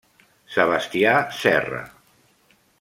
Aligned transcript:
Sebastià 0.53 1.13
Serra. 1.43 1.85